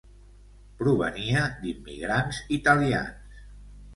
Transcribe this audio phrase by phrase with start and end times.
[0.79, 3.37] Provenia d'immigrants italians.